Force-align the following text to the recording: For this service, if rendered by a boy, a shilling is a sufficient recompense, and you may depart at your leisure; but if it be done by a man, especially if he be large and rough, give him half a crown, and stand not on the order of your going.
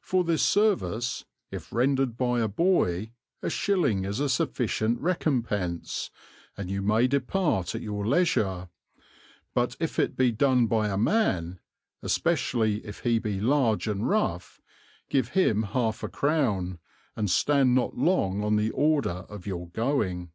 For 0.00 0.24
this 0.24 0.42
service, 0.42 1.26
if 1.50 1.70
rendered 1.74 2.16
by 2.16 2.40
a 2.40 2.48
boy, 2.48 3.12
a 3.42 3.50
shilling 3.50 4.06
is 4.06 4.18
a 4.18 4.30
sufficient 4.30 4.98
recompense, 4.98 6.10
and 6.56 6.70
you 6.70 6.80
may 6.80 7.06
depart 7.06 7.74
at 7.74 7.82
your 7.82 8.06
leisure; 8.06 8.70
but 9.52 9.76
if 9.78 9.98
it 9.98 10.16
be 10.16 10.32
done 10.32 10.68
by 10.68 10.88
a 10.88 10.96
man, 10.96 11.60
especially 12.00 12.76
if 12.86 13.00
he 13.00 13.18
be 13.18 13.42
large 13.42 13.86
and 13.86 14.08
rough, 14.08 14.58
give 15.10 15.28
him 15.36 15.64
half 15.64 16.02
a 16.02 16.08
crown, 16.08 16.78
and 17.14 17.30
stand 17.30 17.74
not 17.74 17.92
on 17.92 18.56
the 18.56 18.70
order 18.70 19.26
of 19.28 19.46
your 19.46 19.68
going. 19.68 20.30